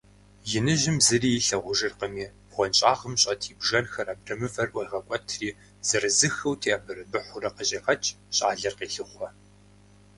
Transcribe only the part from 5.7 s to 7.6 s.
зырызыххэу теӏэбэрэбыхьурэ